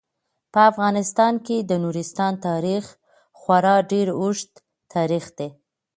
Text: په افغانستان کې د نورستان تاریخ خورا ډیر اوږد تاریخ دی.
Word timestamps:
په 0.53 0.59
افغانستان 0.71 1.33
کې 1.45 1.57
د 1.69 1.71
نورستان 1.83 2.33
تاریخ 2.47 2.83
خورا 3.39 3.75
ډیر 3.91 4.07
اوږد 4.19 4.51
تاریخ 4.93 5.25
دی. 5.37 5.49